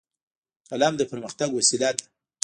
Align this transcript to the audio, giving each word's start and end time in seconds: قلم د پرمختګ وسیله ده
قلم 0.69 0.93
د 0.97 1.01
پرمختګ 1.11 1.49
وسیله 1.53 1.89
ده 1.97 2.05